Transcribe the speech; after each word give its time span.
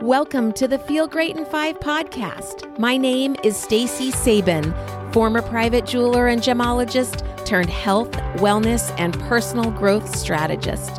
Welcome 0.00 0.54
to 0.54 0.66
the 0.66 0.78
Feel 0.78 1.06
Great 1.06 1.36
in 1.36 1.44
5 1.44 1.78
podcast. 1.78 2.78
My 2.78 2.96
name 2.96 3.36
is 3.44 3.54
Stacy 3.54 4.10
Sabin, 4.10 4.74
former 5.12 5.42
private 5.42 5.84
jeweler 5.84 6.26
and 6.26 6.40
gemologist 6.40 7.44
turned 7.44 7.68
health, 7.68 8.10
wellness, 8.36 8.94
and 8.98 9.12
personal 9.20 9.70
growth 9.70 10.16
strategist. 10.16 10.98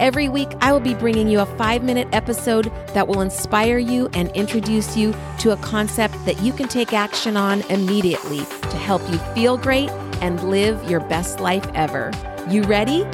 Every 0.00 0.28
week, 0.28 0.48
I 0.60 0.72
will 0.72 0.80
be 0.80 0.94
bringing 0.94 1.28
you 1.28 1.38
a 1.38 1.46
five 1.56 1.84
minute 1.84 2.08
episode 2.10 2.72
that 2.88 3.06
will 3.06 3.20
inspire 3.20 3.78
you 3.78 4.08
and 4.14 4.32
introduce 4.32 4.96
you 4.96 5.14
to 5.38 5.52
a 5.52 5.56
concept 5.58 6.14
that 6.24 6.42
you 6.42 6.52
can 6.52 6.66
take 6.66 6.92
action 6.92 7.36
on 7.36 7.60
immediately 7.70 8.38
to 8.38 8.76
help 8.78 9.08
you 9.12 9.18
feel 9.32 9.58
great 9.58 9.90
and 10.20 10.42
live 10.50 10.90
your 10.90 10.98
best 10.98 11.38
life 11.38 11.68
ever. 11.72 12.10
You 12.48 12.62
ready? 12.62 13.04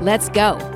Let's 0.00 0.28
go. 0.28 0.71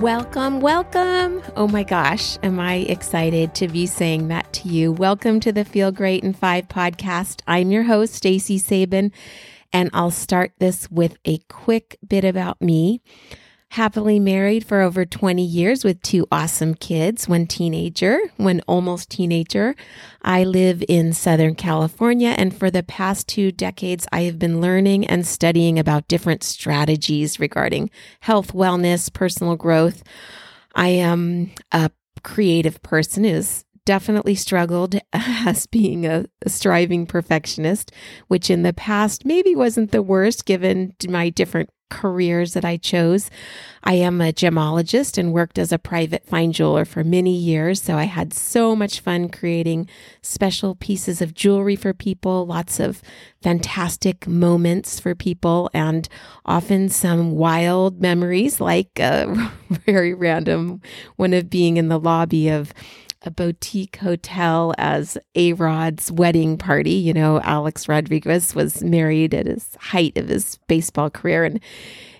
Welcome, 0.00 0.60
welcome. 0.60 1.42
Oh 1.56 1.66
my 1.68 1.82
gosh, 1.82 2.36
am 2.42 2.60
I 2.60 2.74
excited 2.74 3.54
to 3.54 3.66
be 3.66 3.86
saying 3.86 4.28
that 4.28 4.52
to 4.52 4.68
you. 4.68 4.92
Welcome 4.92 5.40
to 5.40 5.52
the 5.52 5.64
Feel 5.64 5.90
Great 5.90 6.22
in 6.22 6.34
5 6.34 6.68
podcast. 6.68 7.40
I'm 7.46 7.70
your 7.70 7.84
host, 7.84 8.12
Stacy 8.12 8.58
Sabin, 8.58 9.10
and 9.72 9.88
I'll 9.94 10.10
start 10.10 10.52
this 10.58 10.90
with 10.90 11.16
a 11.24 11.38
quick 11.48 11.96
bit 12.06 12.24
about 12.26 12.60
me 12.60 13.00
happily 13.76 14.18
married 14.18 14.64
for 14.64 14.80
over 14.80 15.04
20 15.04 15.44
years 15.44 15.84
with 15.84 16.00
two 16.00 16.26
awesome 16.32 16.74
kids, 16.74 17.28
one 17.28 17.46
teenager, 17.46 18.18
one 18.38 18.62
almost 18.66 19.10
teenager. 19.10 19.76
I 20.22 20.44
live 20.44 20.82
in 20.88 21.12
Southern 21.12 21.54
California, 21.54 22.34
and 22.38 22.56
for 22.56 22.70
the 22.70 22.82
past 22.82 23.28
two 23.28 23.52
decades, 23.52 24.08
I 24.10 24.22
have 24.22 24.38
been 24.38 24.62
learning 24.62 25.06
and 25.06 25.26
studying 25.26 25.78
about 25.78 26.08
different 26.08 26.42
strategies 26.42 27.38
regarding 27.38 27.90
health, 28.20 28.54
wellness, 28.54 29.12
personal 29.12 29.56
growth. 29.56 30.02
I 30.74 30.88
am 30.88 31.50
a 31.70 31.90
creative 32.22 32.82
person 32.82 33.24
who's 33.24 33.66
definitely 33.86 34.34
struggled 34.34 34.96
as 35.14 35.66
being 35.66 36.04
a, 36.04 36.26
a, 36.44 36.50
striving 36.50 37.06
perfectionist, 37.06 37.90
which 38.28 38.50
in 38.50 38.62
the 38.62 38.74
past 38.74 39.24
maybe 39.24 39.56
wasn't 39.56 39.92
the 39.92 40.02
worst 40.02 40.44
given 40.44 40.94
my 41.08 41.30
different 41.30 41.70
careers 41.88 42.54
that 42.54 42.64
I 42.64 42.76
chose. 42.76 43.30
I 43.84 43.94
am 43.94 44.20
a 44.20 44.32
gemologist 44.32 45.18
and 45.18 45.32
worked 45.32 45.56
as 45.56 45.70
a 45.70 45.78
private 45.78 46.26
fine 46.26 46.50
jeweler 46.50 46.84
for 46.84 47.04
many 47.04 47.36
years. 47.36 47.80
So 47.80 47.96
I 47.96 48.04
had 48.04 48.32
so 48.32 48.74
much 48.74 48.98
fun 48.98 49.28
creating 49.28 49.88
special 50.20 50.74
pieces 50.74 51.22
of 51.22 51.34
jewelry 51.34 51.76
for 51.76 51.94
people, 51.94 52.44
lots 52.44 52.80
of 52.80 53.02
fantastic 53.40 54.26
moments 54.26 54.98
for 54.98 55.14
people, 55.14 55.70
and 55.72 56.08
often 56.44 56.88
some 56.88 57.32
wild 57.36 58.00
memories, 58.00 58.60
like 58.60 58.98
uh, 58.98 59.26
a 59.28 59.74
very 59.86 60.12
random 60.12 60.80
one 61.14 61.32
of 61.32 61.48
being 61.48 61.76
in 61.76 61.88
the 61.88 62.00
lobby 62.00 62.48
of 62.48 62.74
a 63.26 63.30
boutique 63.30 63.96
hotel 63.96 64.74
as 64.78 65.18
A 65.34 65.52
Rod's 65.54 66.10
wedding 66.10 66.56
party. 66.56 66.92
You 66.92 67.12
know, 67.12 67.40
Alex 67.40 67.88
Rodriguez 67.88 68.54
was 68.54 68.82
married 68.82 69.34
at 69.34 69.46
his 69.46 69.76
height 69.80 70.16
of 70.16 70.28
his 70.28 70.58
baseball 70.68 71.10
career, 71.10 71.44
and 71.44 71.60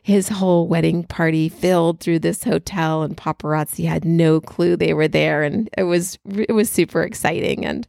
his 0.02 0.28
whole 0.28 0.68
wedding 0.68 1.02
party 1.02 1.48
filled 1.48 1.98
through 1.98 2.20
this 2.20 2.44
hotel, 2.44 3.02
and 3.02 3.16
paparazzi 3.16 3.86
had 3.86 4.04
no 4.04 4.40
clue 4.40 4.76
they 4.76 4.94
were 4.94 5.08
there, 5.08 5.42
and 5.42 5.68
it 5.76 5.84
was 5.84 6.18
it 6.24 6.52
was 6.52 6.70
super 6.70 7.02
exciting. 7.02 7.64
And 7.64 7.86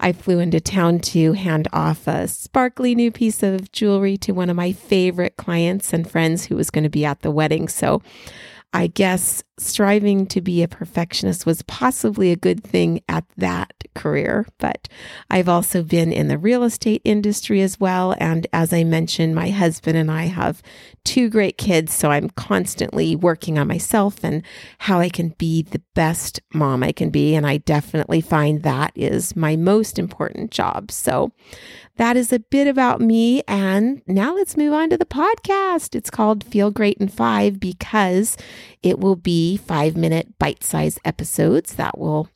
I 0.00 0.12
flew 0.12 0.38
into 0.38 0.60
town 0.60 1.00
to 1.00 1.32
hand 1.34 1.68
off 1.72 2.08
a 2.08 2.26
sparkly 2.26 2.94
new 2.94 3.10
piece 3.10 3.42
of 3.42 3.70
jewelry 3.72 4.16
to 4.18 4.32
one 4.32 4.50
of 4.50 4.56
my 4.56 4.72
favorite 4.72 5.36
clients 5.36 5.92
and 5.92 6.10
friends 6.10 6.46
who 6.46 6.56
was 6.56 6.70
going 6.70 6.84
to 6.84 6.90
be 6.90 7.04
at 7.04 7.20
the 7.20 7.30
wedding. 7.30 7.68
So 7.68 8.02
I 8.72 8.86
guess 8.86 9.42
striving 9.60 10.26
to 10.26 10.40
be 10.40 10.62
a 10.62 10.68
perfectionist 10.68 11.44
was 11.46 11.62
possibly 11.62 12.30
a 12.30 12.36
good 12.36 12.64
thing 12.64 13.00
at 13.08 13.24
that 13.36 13.72
career, 13.94 14.46
but 14.58 14.88
I've 15.28 15.48
also 15.48 15.82
been 15.82 16.12
in 16.12 16.28
the 16.28 16.38
real 16.38 16.62
estate 16.62 17.02
industry 17.04 17.60
as 17.60 17.78
well. 17.78 18.14
And 18.18 18.46
as 18.52 18.72
I 18.72 18.84
mentioned, 18.84 19.34
my 19.34 19.50
husband 19.50 19.96
and 19.96 20.10
I 20.10 20.24
have 20.24 20.62
two 21.04 21.28
great 21.28 21.58
kids, 21.58 21.92
so 21.92 22.10
I'm 22.10 22.30
constantly 22.30 23.14
working 23.14 23.58
on 23.58 23.68
myself 23.68 24.24
and 24.24 24.42
how 24.78 25.00
I 25.00 25.08
can 25.08 25.30
be 25.38 25.62
the 25.62 25.82
best 25.94 26.40
mom 26.54 26.82
I 26.82 26.92
can 26.92 27.10
be. 27.10 27.34
And 27.34 27.46
I 27.46 27.58
definitely 27.58 28.20
find 28.20 28.62
that 28.62 28.92
is 28.94 29.36
my 29.36 29.56
most 29.56 29.98
important 29.98 30.50
job. 30.50 30.90
So 30.90 31.32
that 31.96 32.16
is 32.16 32.32
a 32.32 32.38
bit 32.38 32.66
about 32.66 33.00
me. 33.00 33.42
And 33.46 34.00
now 34.06 34.34
let's 34.34 34.56
move 34.56 34.72
on 34.72 34.88
to 34.90 34.96
the 34.96 35.04
podcast. 35.04 35.94
It's 35.94 36.08
called 36.08 36.44
Feel 36.44 36.70
Great 36.70 36.96
in 36.98 37.08
Five 37.08 37.60
because 37.60 38.38
it 38.82 38.98
will 38.98 39.16
be 39.16 39.49
five 39.56 39.96
minute 39.96 40.38
bite 40.38 40.62
sized 40.62 41.00
episodes 41.04 41.74
that 41.74 41.98
will 41.98 42.28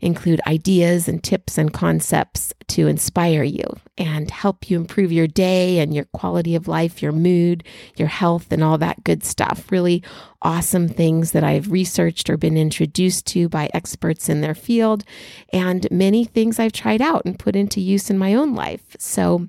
include 0.00 0.40
ideas 0.46 1.08
and 1.08 1.22
tips 1.22 1.58
and 1.58 1.72
concepts 1.72 2.52
to 2.68 2.86
inspire 2.86 3.42
you 3.42 3.64
and 3.98 4.30
help 4.30 4.70
you 4.70 4.76
improve 4.76 5.12
your 5.12 5.26
day 5.26 5.78
and 5.78 5.94
your 5.94 6.06
quality 6.06 6.54
of 6.54 6.68
life, 6.68 7.02
your 7.02 7.12
mood, 7.12 7.64
your 7.96 8.08
health, 8.08 8.50
and 8.50 8.64
all 8.64 8.78
that 8.78 9.04
good 9.04 9.22
stuff. 9.22 9.70
Really 9.70 10.02
awesome 10.40 10.88
things 10.88 11.32
that 11.32 11.44
I've 11.44 11.70
researched 11.70 12.28
or 12.28 12.36
been 12.36 12.56
introduced 12.56 13.26
to 13.28 13.48
by 13.48 13.70
experts 13.74 14.28
in 14.28 14.40
their 14.40 14.54
field, 14.54 15.04
and 15.52 15.86
many 15.90 16.24
things 16.24 16.58
I've 16.58 16.72
tried 16.72 17.02
out 17.02 17.22
and 17.24 17.38
put 17.38 17.56
into 17.56 17.80
use 17.80 18.10
in 18.10 18.18
my 18.18 18.34
own 18.34 18.54
life. 18.54 18.96
So, 18.98 19.48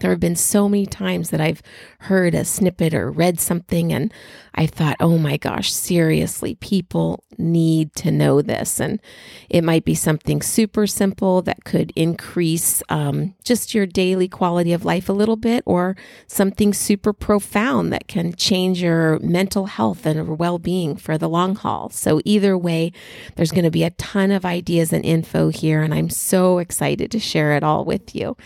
there 0.00 0.10
have 0.10 0.20
been 0.20 0.36
so 0.36 0.68
many 0.68 0.86
times 0.86 1.30
that 1.30 1.40
I've 1.40 1.62
heard 2.00 2.34
a 2.34 2.44
snippet 2.44 2.94
or 2.94 3.10
read 3.10 3.40
something 3.40 3.92
and 3.92 4.12
I 4.58 4.66
thought, 4.66 4.96
oh 4.98 5.18
my 5.18 5.36
gosh, 5.36 5.72
seriously, 5.72 6.56
people 6.56 7.22
need 7.38 7.94
to 7.94 8.10
know 8.10 8.42
this. 8.42 8.80
And 8.80 9.00
it 9.48 9.62
might 9.62 9.84
be 9.84 9.94
something 9.94 10.42
super 10.42 10.84
simple 10.88 11.42
that 11.42 11.62
could 11.64 11.92
increase 11.94 12.82
um, 12.88 13.36
just 13.44 13.72
your 13.72 13.86
daily 13.86 14.26
quality 14.26 14.72
of 14.72 14.84
life 14.84 15.08
a 15.08 15.12
little 15.12 15.36
bit, 15.36 15.62
or 15.64 15.96
something 16.26 16.74
super 16.74 17.12
profound 17.12 17.92
that 17.92 18.08
can 18.08 18.34
change 18.34 18.82
your 18.82 19.20
mental 19.20 19.66
health 19.66 20.04
and 20.04 20.40
well 20.40 20.58
being 20.58 20.96
for 20.96 21.16
the 21.16 21.28
long 21.28 21.54
haul. 21.54 21.88
So, 21.90 22.20
either 22.24 22.58
way, 22.58 22.90
there's 23.36 23.52
going 23.52 23.64
to 23.64 23.70
be 23.70 23.84
a 23.84 23.90
ton 23.90 24.32
of 24.32 24.44
ideas 24.44 24.92
and 24.92 25.04
info 25.04 25.50
here. 25.50 25.82
And 25.82 25.94
I'm 25.94 26.10
so 26.10 26.58
excited 26.58 27.12
to 27.12 27.20
share 27.20 27.52
it 27.52 27.62
all 27.62 27.84
with 27.84 28.12
you. 28.12 28.36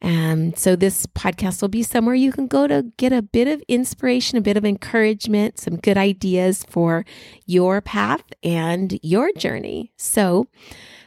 And 0.00 0.58
so, 0.58 0.76
this 0.76 0.87
podcast 1.08 1.60
will 1.60 1.68
be 1.68 1.82
somewhere 1.82 2.14
you 2.14 2.32
can 2.32 2.46
go 2.46 2.66
to 2.66 2.92
get 2.96 3.12
a 3.12 3.22
bit 3.22 3.48
of 3.48 3.62
inspiration, 3.68 4.38
a 4.38 4.42
bit 4.42 4.56
of 4.56 4.64
encouragement 4.64 5.58
some 5.58 5.76
good 5.76 5.96
ideas 5.96 6.64
for 6.68 7.04
your 7.46 7.80
path 7.80 8.24
and 8.42 8.98
your 9.02 9.32
journey. 9.32 9.92
So, 9.96 10.46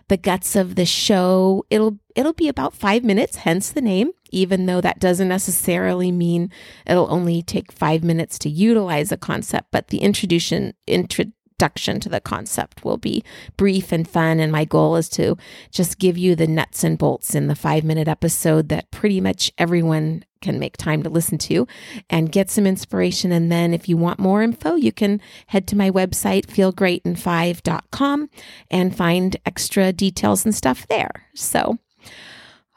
the 0.07 0.17
guts 0.17 0.57
of 0.57 0.75
the 0.75 0.85
show, 0.85 1.63
it'll 1.69 1.97
it'll 2.15 2.33
be 2.33 2.49
about 2.49 2.73
5 2.73 3.03
minutes, 3.03 3.37
hence 3.37 3.71
the 3.71 3.81
name, 3.81 4.11
even 4.31 4.65
though 4.65 4.81
that 4.81 4.99
doesn't 4.99 5.29
necessarily 5.29 6.11
mean 6.11 6.51
it'll 6.85 7.11
only 7.11 7.41
take 7.41 7.71
5 7.71 8.03
minutes 8.03 8.37
to 8.39 8.49
utilize 8.49 9.11
a 9.11 9.17
concept, 9.17 9.67
but 9.71 9.87
the 9.87 9.99
introduction 9.99 10.73
intro 10.85 11.25
introduction 11.61 11.99
to 11.99 12.09
the 12.09 12.19
concept 12.19 12.83
will 12.83 12.97
be 12.97 13.23
brief 13.55 13.91
and 13.91 14.09
fun. 14.09 14.39
And 14.39 14.51
my 14.51 14.65
goal 14.65 14.95
is 14.95 15.07
to 15.09 15.37
just 15.69 15.99
give 15.99 16.17
you 16.17 16.35
the 16.35 16.47
nuts 16.47 16.83
and 16.83 16.97
bolts 16.97 17.35
in 17.35 17.47
the 17.47 17.55
five 17.55 17.83
minute 17.83 18.07
episode 18.07 18.69
that 18.69 18.89
pretty 18.89 19.21
much 19.21 19.51
everyone 19.59 20.25
can 20.41 20.57
make 20.57 20.75
time 20.75 21.03
to 21.03 21.09
listen 21.09 21.37
to 21.37 21.67
and 22.09 22.31
get 22.31 22.49
some 22.49 22.65
inspiration. 22.65 23.31
And 23.31 23.51
then 23.51 23.75
if 23.75 23.87
you 23.87 23.95
want 23.95 24.17
more 24.17 24.41
info, 24.41 24.73
you 24.73 24.91
can 24.91 25.21
head 25.47 25.67
to 25.67 25.77
my 25.77 25.91
website, 25.91 26.47
feelgreatin5.com, 26.47 28.29
and 28.71 28.95
find 28.95 29.37
extra 29.45 29.93
details 29.93 30.43
and 30.43 30.55
stuff 30.55 30.87
there. 30.87 31.27
So, 31.35 31.77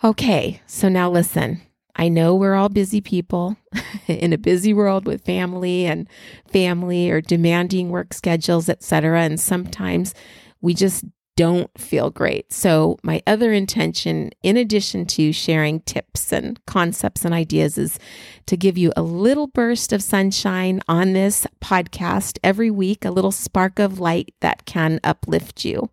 okay, 0.02 0.60
so 0.66 0.90
now 0.90 1.10
listen. 1.10 1.62
I 1.96 2.08
know 2.08 2.34
we're 2.34 2.54
all 2.54 2.68
busy 2.68 3.00
people 3.00 3.56
in 4.06 4.32
a 4.32 4.38
busy 4.38 4.72
world 4.72 5.06
with 5.06 5.24
family 5.24 5.86
and 5.86 6.08
family 6.48 7.10
or 7.10 7.20
demanding 7.20 7.90
work 7.90 8.12
schedules, 8.12 8.68
etc. 8.68 9.22
And 9.22 9.38
sometimes 9.38 10.14
we 10.60 10.74
just 10.74 11.04
don't 11.36 11.70
feel 11.78 12.10
great. 12.10 12.52
So, 12.52 12.96
my 13.02 13.22
other 13.26 13.52
intention, 13.52 14.30
in 14.42 14.56
addition 14.56 15.04
to 15.06 15.32
sharing 15.32 15.80
tips 15.80 16.32
and 16.32 16.64
concepts 16.66 17.24
and 17.24 17.34
ideas, 17.34 17.76
is 17.76 17.98
to 18.46 18.56
give 18.56 18.78
you 18.78 18.92
a 18.96 19.02
little 19.02 19.48
burst 19.48 19.92
of 19.92 20.02
sunshine 20.02 20.80
on 20.86 21.12
this 21.12 21.46
podcast 21.60 22.38
every 22.44 22.70
week, 22.70 23.04
a 23.04 23.10
little 23.10 23.32
spark 23.32 23.78
of 23.78 23.98
light 23.98 24.32
that 24.40 24.64
can 24.64 25.00
uplift 25.02 25.64
you. 25.64 25.90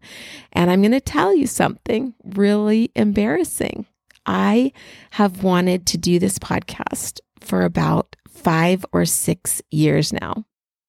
And 0.54 0.69
I'm 0.69 0.81
going 0.81 0.92
to 0.92 1.01
tell 1.01 1.36
you 1.36 1.47
something 1.47 2.13
really 2.24 2.92
embarrassing. 2.95 3.88
I 4.25 4.71
have 5.12 5.44
wanted 5.44 5.85
to 5.88 5.97
do 5.97 6.19
this 6.19 6.38
podcast 6.39 7.19
for 7.39 7.63
about 7.63 8.15
five 8.29 8.85
or 8.91 9.06
six 9.06 9.62
years 9.71 10.13
now. 10.13 10.45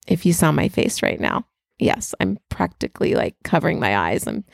If 0.07 0.27
you 0.27 0.33
saw 0.33 0.53
my 0.53 0.69
face 0.69 1.03
right 1.03 1.21
now, 1.21 1.47
yes, 1.79 2.15
I'm 2.21 2.39
practically 2.49 3.15
like 3.15 3.37
covering 3.45 3.81
my 3.81 3.97
eyes. 3.97 4.27
I'm, 4.27 4.45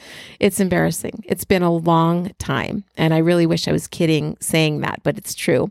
it's 0.40 0.60
embarrassing. 0.60 1.24
It's 1.26 1.44
been 1.44 1.62
a 1.62 1.72
long 1.72 2.32
time. 2.38 2.84
And 2.96 3.14
I 3.14 3.18
really 3.18 3.46
wish 3.46 3.68
I 3.68 3.72
was 3.72 3.86
kidding 3.86 4.36
saying 4.40 4.80
that, 4.80 5.00
but 5.02 5.18
it's 5.18 5.34
true. 5.34 5.70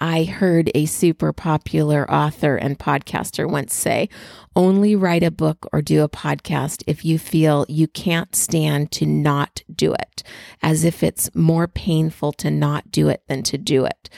I 0.00 0.24
heard 0.24 0.70
a 0.74 0.86
super 0.86 1.32
popular 1.32 2.10
author 2.10 2.56
and 2.56 2.78
podcaster 2.78 3.48
once 3.48 3.74
say, 3.74 4.08
only 4.56 4.96
write 4.96 5.22
a 5.22 5.30
book 5.30 5.68
or 5.72 5.82
do 5.82 6.02
a 6.02 6.08
podcast 6.08 6.82
if 6.86 7.04
you 7.04 7.18
feel 7.18 7.66
you 7.68 7.86
can't 7.86 8.34
stand 8.34 8.90
to 8.92 9.06
not 9.06 9.62
do 9.74 9.92
it, 9.92 10.22
as 10.62 10.84
if 10.84 11.02
it's 11.02 11.34
more 11.34 11.68
painful 11.68 12.32
to 12.34 12.50
not 12.50 12.90
do 12.90 13.08
it 13.08 13.22
than 13.28 13.42
to 13.42 13.58
do 13.58 13.84
it. 13.84 14.08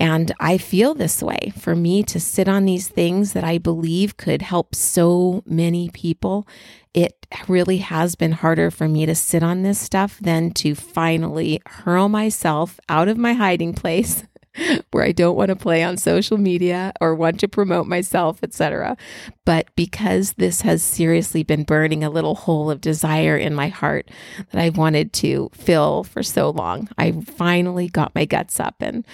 And 0.00 0.32
I 0.38 0.58
feel 0.58 0.94
this 0.94 1.22
way 1.22 1.52
for 1.58 1.74
me 1.74 2.04
to 2.04 2.20
sit 2.20 2.48
on 2.48 2.64
these 2.64 2.86
things 2.86 3.32
that 3.32 3.42
I 3.42 3.58
believe 3.58 4.16
could 4.16 4.42
help 4.42 4.74
so 4.74 5.42
many 5.44 5.90
people. 5.90 6.46
It 6.94 7.26
really 7.48 7.78
has 7.78 8.14
been 8.14 8.32
harder 8.32 8.70
for 8.70 8.86
me 8.86 9.06
to 9.06 9.14
sit 9.16 9.42
on 9.42 9.62
this 9.62 9.80
stuff 9.80 10.18
than 10.20 10.52
to 10.52 10.76
finally 10.76 11.60
hurl 11.66 12.08
myself 12.08 12.78
out 12.88 13.08
of 13.08 13.18
my 13.18 13.32
hiding 13.32 13.74
place 13.74 14.22
where 14.90 15.04
I 15.04 15.12
don't 15.12 15.36
want 15.36 15.48
to 15.48 15.56
play 15.56 15.82
on 15.82 15.96
social 15.96 16.38
media 16.38 16.92
or 17.00 17.14
want 17.14 17.40
to 17.40 17.48
promote 17.48 17.86
myself, 17.86 18.40
etc. 18.42 18.96
But 19.44 19.68
because 19.76 20.32
this 20.34 20.62
has 20.62 20.82
seriously 20.82 21.42
been 21.42 21.64
burning 21.64 22.04
a 22.04 22.10
little 22.10 22.34
hole 22.34 22.70
of 22.70 22.80
desire 22.80 23.36
in 23.36 23.54
my 23.54 23.68
heart 23.68 24.10
that 24.50 24.60
I've 24.60 24.76
wanted 24.76 25.12
to 25.14 25.50
fill 25.52 26.04
for 26.04 26.22
so 26.22 26.50
long, 26.50 26.88
I 26.98 27.12
finally 27.12 27.88
got 27.88 28.14
my 28.14 28.24
guts 28.24 28.60
up 28.60 28.76
and 28.80 29.06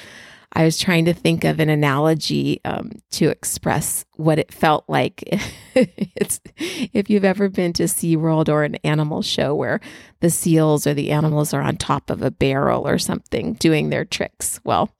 I 0.56 0.64
was 0.64 0.78
trying 0.78 1.04
to 1.06 1.14
think 1.14 1.42
of 1.42 1.58
an 1.58 1.68
analogy 1.68 2.60
um, 2.64 2.92
to 3.12 3.28
express 3.28 4.04
what 4.14 4.38
it 4.38 4.54
felt 4.54 4.84
like. 4.86 5.24
it's 5.74 6.40
if 6.56 7.10
you've 7.10 7.24
ever 7.24 7.48
been 7.48 7.72
to 7.72 7.84
SeaWorld 7.84 8.48
or 8.48 8.62
an 8.62 8.76
animal 8.76 9.20
show 9.20 9.52
where 9.52 9.80
the 10.20 10.30
seals 10.30 10.86
or 10.86 10.94
the 10.94 11.10
animals 11.10 11.52
are 11.52 11.60
on 11.60 11.76
top 11.76 12.08
of 12.08 12.22
a 12.22 12.30
barrel 12.30 12.86
or 12.86 12.98
something 12.98 13.54
doing 13.54 13.90
their 13.90 14.04
tricks. 14.04 14.60
Well, 14.62 14.90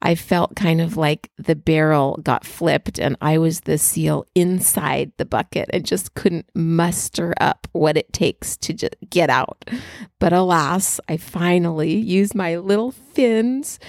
I 0.00 0.14
felt 0.14 0.54
kind 0.54 0.80
of 0.80 0.96
like 0.96 1.30
the 1.36 1.56
barrel 1.56 2.20
got 2.22 2.46
flipped 2.46 3.00
and 3.00 3.16
I 3.20 3.38
was 3.38 3.60
the 3.60 3.78
seal 3.78 4.26
inside 4.36 5.10
the 5.16 5.24
bucket 5.24 5.68
and 5.72 5.84
just 5.84 6.14
couldn't 6.14 6.48
muster 6.54 7.34
up 7.40 7.66
what 7.72 7.96
it 7.96 8.12
takes 8.12 8.56
to 8.58 8.72
just 8.72 8.94
get 9.10 9.28
out. 9.28 9.68
But 10.20 10.32
alas, 10.32 11.00
I 11.08 11.16
finally 11.16 11.96
used 11.96 12.36
my 12.36 12.56
little 12.56 12.92
fins 12.92 13.80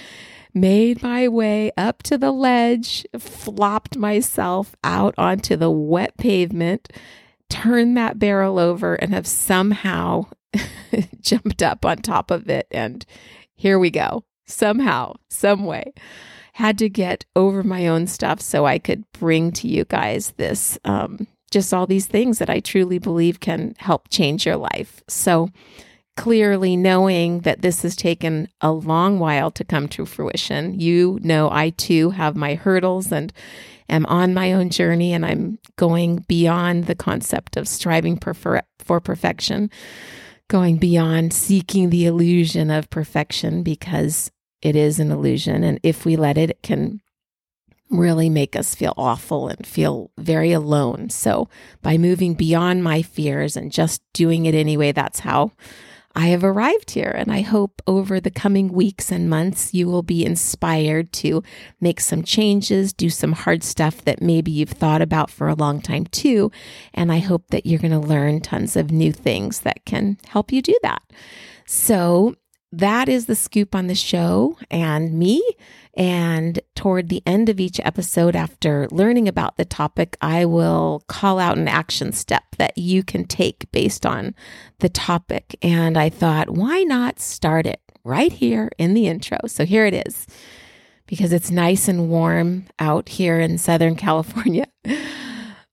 made 0.54 1.02
my 1.02 1.28
way 1.28 1.72
up 1.76 2.02
to 2.04 2.18
the 2.18 2.32
ledge, 2.32 3.06
flopped 3.18 3.96
myself 3.96 4.74
out 4.84 5.14
onto 5.16 5.56
the 5.56 5.70
wet 5.70 6.16
pavement, 6.16 6.88
turned 7.48 7.96
that 7.96 8.18
barrel 8.18 8.58
over, 8.58 8.94
and 8.94 9.12
have 9.12 9.26
somehow 9.26 10.26
jumped 11.20 11.62
up 11.62 11.84
on 11.84 11.98
top 11.98 12.30
of 12.30 12.48
it. 12.48 12.66
And 12.70 13.04
here 13.54 13.78
we 13.78 13.90
go. 13.90 14.24
Somehow, 14.46 15.14
some 15.28 15.64
way. 15.64 15.92
Had 16.54 16.78
to 16.78 16.88
get 16.88 17.24
over 17.34 17.62
my 17.62 17.86
own 17.86 18.06
stuff 18.06 18.40
so 18.40 18.66
I 18.66 18.78
could 18.78 19.04
bring 19.12 19.52
to 19.52 19.68
you 19.68 19.84
guys 19.84 20.32
this, 20.32 20.78
um, 20.84 21.26
just 21.50 21.72
all 21.72 21.86
these 21.86 22.06
things 22.06 22.38
that 22.38 22.50
I 22.50 22.60
truly 22.60 22.98
believe 22.98 23.40
can 23.40 23.74
help 23.78 24.08
change 24.10 24.44
your 24.44 24.56
life. 24.56 25.02
So, 25.08 25.48
clearly 26.16 26.76
knowing 26.76 27.40
that 27.40 27.62
this 27.62 27.82
has 27.82 27.96
taken 27.96 28.48
a 28.60 28.70
long 28.70 29.18
while 29.18 29.50
to 29.50 29.64
come 29.64 29.88
to 29.88 30.04
fruition. 30.04 30.78
You 30.78 31.18
know, 31.22 31.50
I 31.50 31.70
too 31.70 32.10
have 32.10 32.36
my 32.36 32.54
hurdles 32.54 33.10
and 33.10 33.32
am 33.88 34.06
on 34.06 34.34
my 34.34 34.52
own 34.52 34.70
journey, 34.70 35.12
and 35.12 35.24
I'm 35.24 35.58
going 35.76 36.24
beyond 36.28 36.84
the 36.84 36.94
concept 36.94 37.56
of 37.56 37.68
striving 37.68 38.18
for, 38.18 38.62
for 38.78 39.00
perfection, 39.00 39.70
going 40.48 40.76
beyond 40.76 41.32
seeking 41.32 41.90
the 41.90 42.06
illusion 42.06 42.70
of 42.70 42.90
perfection 42.90 43.62
because 43.62 44.30
it 44.60 44.76
is 44.76 44.98
an 44.98 45.10
illusion. 45.10 45.64
And 45.64 45.80
if 45.82 46.04
we 46.04 46.16
let 46.16 46.38
it, 46.38 46.50
it 46.50 46.62
can 46.62 47.00
really 47.90 48.30
make 48.30 48.56
us 48.56 48.74
feel 48.74 48.94
awful 48.96 49.48
and 49.48 49.66
feel 49.66 50.10
very 50.18 50.52
alone. 50.52 51.10
So, 51.10 51.48
by 51.82 51.98
moving 51.98 52.34
beyond 52.34 52.82
my 52.82 53.02
fears 53.02 53.56
and 53.56 53.70
just 53.70 54.00
doing 54.14 54.46
it 54.46 54.54
anyway, 54.54 54.92
that's 54.92 55.20
how 55.20 55.52
I 56.14 56.26
have 56.28 56.44
arrived 56.44 56.90
here, 56.90 57.10
and 57.10 57.32
I 57.32 57.40
hope 57.40 57.80
over 57.86 58.20
the 58.20 58.30
coming 58.30 58.72
weeks 58.72 59.10
and 59.10 59.30
months 59.30 59.72
you 59.72 59.86
will 59.88 60.02
be 60.02 60.24
inspired 60.24 61.12
to 61.14 61.42
make 61.80 62.00
some 62.00 62.22
changes, 62.22 62.92
do 62.92 63.08
some 63.10 63.32
hard 63.32 63.62
stuff 63.64 64.04
that 64.04 64.20
maybe 64.20 64.50
you've 64.50 64.70
thought 64.70 65.02
about 65.02 65.30
for 65.30 65.48
a 65.48 65.54
long 65.54 65.80
time 65.80 66.06
too. 66.06 66.50
And 66.92 67.10
I 67.10 67.18
hope 67.18 67.48
that 67.48 67.66
you're 67.66 67.80
going 67.80 67.92
to 67.92 67.98
learn 67.98 68.40
tons 68.40 68.76
of 68.76 68.90
new 68.90 69.12
things 69.12 69.60
that 69.60 69.84
can 69.84 70.18
help 70.26 70.52
you 70.52 70.60
do 70.60 70.76
that. 70.82 71.02
So, 71.66 72.36
that 72.72 73.08
is 73.08 73.26
the 73.26 73.34
scoop 73.34 73.74
on 73.74 73.86
the 73.86 73.94
show 73.94 74.56
and 74.70 75.12
me. 75.12 75.42
And 75.94 76.58
toward 76.82 77.10
the 77.10 77.22
end 77.24 77.48
of 77.48 77.60
each 77.60 77.78
episode, 77.84 78.34
after 78.34 78.88
learning 78.90 79.28
about 79.28 79.56
the 79.56 79.64
topic, 79.64 80.16
I 80.20 80.44
will 80.44 81.04
call 81.06 81.38
out 81.38 81.56
an 81.56 81.68
action 81.68 82.10
step 82.10 82.42
that 82.58 82.76
you 82.76 83.04
can 83.04 83.24
take 83.24 83.70
based 83.70 84.04
on 84.04 84.34
the 84.80 84.88
topic. 84.88 85.56
And 85.62 85.96
I 85.96 86.08
thought, 86.08 86.50
why 86.50 86.82
not 86.82 87.20
start 87.20 87.66
it 87.66 87.80
right 88.02 88.32
here 88.32 88.68
in 88.78 88.94
the 88.94 89.06
intro? 89.06 89.38
So 89.46 89.64
here 89.64 89.86
it 89.86 89.94
is, 90.08 90.26
because 91.06 91.32
it's 91.32 91.52
nice 91.52 91.86
and 91.86 92.08
warm 92.10 92.64
out 92.80 93.10
here 93.10 93.38
in 93.38 93.58
Southern 93.58 93.94
California. 94.06 94.66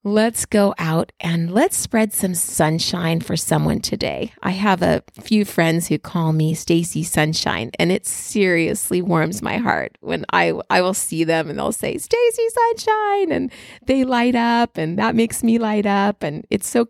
Let's 0.09 0.47
go 0.47 0.73
out 0.79 1.11
and 1.19 1.51
let's 1.51 1.77
spread 1.77 2.13
some 2.13 2.33
sunshine 2.33 3.21
for 3.21 3.38
someone 3.38 3.79
today. 3.79 4.33
I 4.41 4.50
have 4.50 4.81
a 4.81 5.03
few 5.21 5.45
friends 5.45 5.88
who 5.88 6.00
call 6.00 6.33
me 6.33 6.56
Stacy 6.56 7.03
Sunshine, 7.03 7.69
and 7.77 7.91
it 7.91 8.07
seriously 8.07 9.03
warms 9.03 9.44
my 9.44 9.57
heart 9.57 10.00
when 10.01 10.25
I 10.33 10.59
I 10.67 10.81
will 10.81 10.95
see 10.95 11.23
them 11.25 11.47
and 11.47 11.59
they'll 11.59 11.71
say 11.71 11.95
Stacy 12.00 12.47
Sunshine, 12.50 13.31
and 13.31 13.51
they 13.85 14.03
light 14.03 14.33
up, 14.33 14.79
and 14.79 14.97
that 14.97 15.13
makes 15.13 15.44
me 15.44 15.59
light 15.59 15.85
up, 15.85 16.23
and 16.23 16.44
it's 16.50 16.67
so 16.67 16.85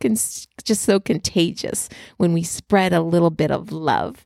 just 0.64 0.84
so 0.84 1.00
contagious 1.00 1.90
when 2.18 2.34
we 2.34 2.44
spread 2.44 2.94
a 2.94 3.02
little 3.02 3.30
bit 3.30 3.52
of 3.52 3.72
love. 3.72 4.26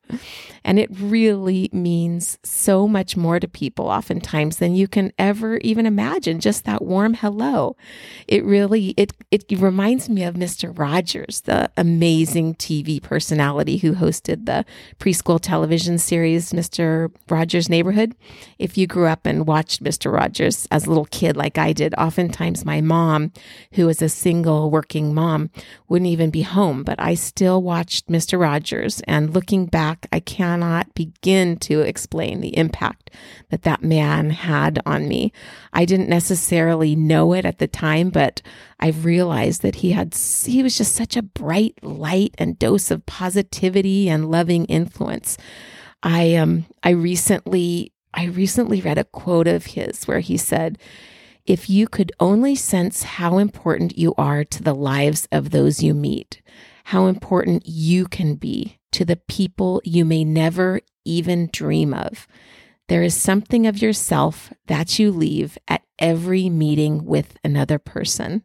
And 0.63 0.80
it 0.80 0.89
really 0.91 1.69
means 1.74 2.38
so 2.44 2.88
much 2.88 3.18
more 3.18 3.39
to 3.39 3.47
people 3.47 3.88
oftentimes 3.88 4.57
than 4.57 4.75
you 4.75 4.88
can 4.88 5.12
ever 5.18 5.57
even 5.57 5.85
imagine. 5.85 6.39
Just 6.39 6.63
that 6.65 6.81
warm 6.81 7.15
hello. 7.15 7.75
It 8.27 8.45
really 8.45 8.94
it 8.95 9.13
it 9.31 9.45
reminds 9.59 10.09
me 10.09 10.24
of 10.24 10.35
Mr. 10.35 10.77
Rogers, 10.77 11.41
the 11.41 11.69
amazing 11.75 12.56
TV 12.56 13.01
personality 13.01 13.77
who 13.77 13.94
hosted 13.94 14.45
the 14.45 14.65
preschool 15.00 15.39
television 15.39 15.97
series 15.97 16.53
Mr. 16.53 17.12
Rogers' 17.29 17.69
Neighborhood. 17.69 18.15
If 18.59 18.77
you 18.77 18.88
grew 18.88 19.07
up 19.07 19.25
and 19.25 19.45
watched 19.45 19.83
Mr. 19.83 20.12
Rogers 20.12 20.68
as 20.71 20.86
a 20.86 20.89
little 20.89 21.06
kid 21.06 21.36
like 21.36 21.57
I 21.57 21.74
did, 21.74 21.94
oftentimes 21.95 22.65
my 22.65 22.81
mom, 22.81 23.31
who 23.74 23.86
was 23.88 24.01
a 24.01 24.10
single 24.10 24.72
working 24.72 25.13
mom, 25.13 25.50
wouldn't 25.88 26.10
even 26.10 26.23
be 26.32 26.42
home, 26.44 26.84
but 26.84 27.00
I 27.00 27.15
still 27.15 27.62
watched 27.62 28.08
Mr. 28.08 28.39
Rogers 28.39 29.01
and 29.08 29.34
looking 29.34 29.65
back, 29.65 30.08
I 30.12 30.20
cannot 30.20 30.94
begin 30.94 31.58
to 31.58 31.82
explain 31.82 32.42
the 32.42 32.56
impact 32.58 33.10
that 33.50 33.63
that 33.63 33.84
man 33.84 34.30
had 34.30 34.80
on 34.86 35.08
me. 35.08 35.32
I 35.72 35.86
didn't 35.86 36.10
necessarily 36.10 36.96
know 36.96 37.34
it 37.34 37.46
at 37.46 37.60
the 37.60 37.68
time, 37.68 38.10
but 38.10 38.42
I've 38.80 39.06
realized 39.06 39.62
that 39.62 39.75
he 39.75 39.92
had, 39.92 40.15
he 40.15 40.63
was 40.63 40.77
just 40.77 40.96
such 40.96 41.15
a 41.15 41.24
bright 41.24 41.84
light 41.84 42.36
and 42.38 42.60
dose 42.60 42.92
of 42.92 43.06
positivity 43.06 44.10
and 44.10 44.32
loving 44.32 44.65
influence. 44.65 45.38
I, 46.01 46.36
um, 46.36 46.65
I 46.84 46.89
recently, 46.89 47.92
I 48.13 48.25
recently 48.25 48.82
read 48.82 48.98
a 48.98 49.06
quote 49.06 49.48
of 49.48 49.65
his 49.65 50.08
where 50.08 50.20
he 50.20 50.38
said, 50.38 50.77
if 51.45 51.69
you 51.69 51.88
could 51.88 52.12
only 52.19 52.55
sense 52.55 53.03
how 53.03 53.38
important 53.38 53.97
you 53.97 54.13
are 54.17 54.43
to 54.45 54.63
the 54.63 54.75
lives 54.75 55.27
of 55.31 55.50
those 55.50 55.83
you 55.83 55.93
meet, 55.93 56.41
how 56.85 57.07
important 57.07 57.63
you 57.65 58.05
can 58.05 58.35
be 58.35 58.79
to 58.91 59.03
the 59.03 59.17
people 59.17 59.81
you 59.83 60.05
may 60.05 60.23
never 60.23 60.79
even 61.03 61.50
dream 61.51 61.93
of. 61.93 62.27
There 62.88 63.03
is 63.03 63.15
something 63.15 63.65
of 63.65 63.81
yourself 63.81 64.53
that 64.67 65.00
you 65.00 65.12
leave 65.12 65.57
at 65.67 65.83
every 66.00 66.50
meeting 66.50 67.05
with 67.05 67.38
another 67.43 67.79
person. 67.79 68.43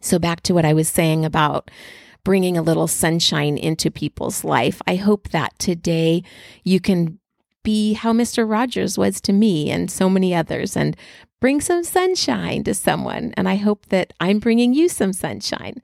So, 0.00 0.18
back 0.18 0.42
to 0.42 0.54
what 0.54 0.64
I 0.64 0.72
was 0.72 0.88
saying 0.88 1.24
about 1.24 1.70
bringing 2.24 2.56
a 2.56 2.62
little 2.62 2.88
sunshine 2.88 3.56
into 3.56 3.90
people's 3.90 4.44
life. 4.44 4.82
I 4.86 4.96
hope 4.96 5.30
that 5.30 5.58
today 5.58 6.22
you 6.62 6.80
can 6.80 7.18
be 7.62 7.94
how 7.94 8.12
Mr. 8.12 8.48
Rogers 8.48 8.96
was 8.96 9.20
to 9.22 9.32
me 9.32 9.70
and 9.70 9.90
so 9.90 10.08
many 10.08 10.34
others 10.34 10.76
and 10.76 10.96
bring 11.40 11.60
some 11.60 11.84
sunshine 11.84 12.64
to 12.64 12.74
someone. 12.74 13.32
And 13.36 13.48
I 13.48 13.56
hope 13.56 13.86
that 13.86 14.12
I'm 14.20 14.38
bringing 14.38 14.74
you 14.74 14.88
some 14.88 15.12
sunshine. 15.12 15.80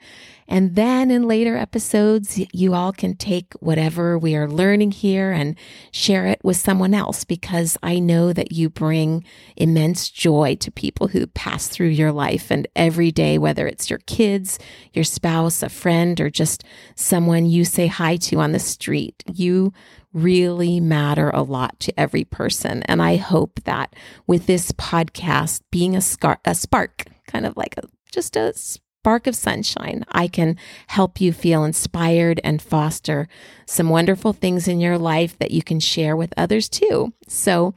And 0.46 0.74
then 0.74 1.10
in 1.10 1.26
later 1.26 1.56
episodes, 1.56 2.38
you 2.52 2.74
all 2.74 2.92
can 2.92 3.16
take 3.16 3.54
whatever 3.60 4.18
we 4.18 4.36
are 4.36 4.48
learning 4.48 4.90
here 4.90 5.32
and 5.32 5.56
share 5.90 6.26
it 6.26 6.40
with 6.44 6.58
someone 6.58 6.92
else 6.92 7.24
because 7.24 7.78
I 7.82 7.98
know 7.98 8.32
that 8.34 8.52
you 8.52 8.68
bring 8.68 9.24
immense 9.56 10.10
joy 10.10 10.56
to 10.56 10.70
people 10.70 11.08
who 11.08 11.26
pass 11.28 11.68
through 11.68 11.88
your 11.88 12.12
life 12.12 12.50
and 12.50 12.68
every 12.76 13.10
day, 13.10 13.38
whether 13.38 13.66
it's 13.66 13.88
your 13.88 14.00
kids, 14.00 14.58
your 14.92 15.04
spouse, 15.04 15.62
a 15.62 15.70
friend, 15.70 16.20
or 16.20 16.28
just 16.28 16.62
someone 16.94 17.46
you 17.46 17.64
say 17.64 17.86
hi 17.86 18.16
to 18.16 18.38
on 18.38 18.52
the 18.52 18.58
street. 18.58 19.24
You 19.32 19.72
really 20.14 20.80
matter 20.80 21.28
a 21.30 21.42
lot 21.42 21.78
to 21.80 22.00
every 22.00 22.24
person. 22.24 22.82
And 22.84 23.02
I 23.02 23.16
hope 23.16 23.60
that 23.64 23.94
with 24.26 24.46
this 24.46 24.72
podcast 24.72 25.60
being 25.70 25.94
a, 25.94 26.00
scar- 26.00 26.40
a 26.44 26.54
spark, 26.54 27.04
kind 27.26 27.44
of 27.44 27.56
like 27.56 27.74
a, 27.76 27.82
just 28.10 28.36
a 28.36 28.52
spark 28.56 29.26
of 29.26 29.36
sunshine, 29.36 30.04
I 30.10 30.28
can 30.28 30.56
help 30.86 31.20
you 31.20 31.32
feel 31.32 31.64
inspired 31.64 32.40
and 32.42 32.62
foster 32.62 33.28
some 33.66 33.90
wonderful 33.90 34.32
things 34.32 34.68
in 34.68 34.80
your 34.80 34.96
life 34.96 35.36
that 35.40 35.50
you 35.50 35.62
can 35.62 35.80
share 35.80 36.16
with 36.16 36.32
others 36.36 36.68
too. 36.68 37.12
So 37.28 37.74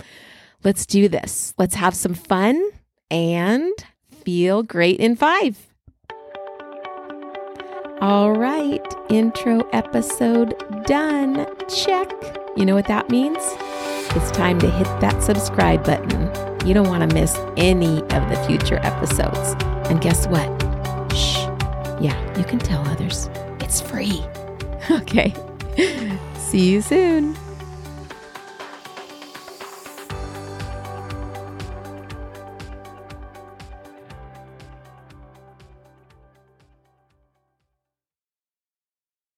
let's 0.63 0.85
do 0.85 1.09
this. 1.09 1.53
Let's 1.57 1.75
have 1.75 1.95
some 1.95 2.13
fun 2.13 2.69
and 3.09 3.73
feel 4.23 4.63
great 4.63 4.99
in 4.99 5.15
five. 5.15 5.57
All 7.99 8.31
right, 8.33 8.85
intro 9.09 9.67
episode 9.73 10.53
done. 10.85 11.47
Check. 11.67 12.11
You 12.55 12.63
know 12.63 12.75
what 12.75 12.87
that 12.87 13.09
means? 13.09 13.39
It's 14.15 14.29
time 14.31 14.59
to 14.59 14.69
hit 14.69 14.85
that 15.01 15.23
subscribe 15.23 15.83
button. 15.83 16.21
You 16.67 16.75
don't 16.75 16.89
want 16.89 17.09
to 17.09 17.15
miss 17.15 17.35
any 17.57 18.01
of 18.01 18.29
the 18.29 18.43
future 18.47 18.79
episodes. 18.83 19.55
And 19.89 19.99
guess 19.99 20.27
what? 20.27 20.47
Shh. 21.11 21.37
Yeah, 21.99 22.37
you 22.37 22.43
can 22.43 22.59
tell 22.59 22.87
others. 22.87 23.29
It's 23.61 23.81
free. 23.81 24.23
Okay. 24.89 25.33
See 26.37 26.71
you 26.71 26.81
soon. 26.81 27.35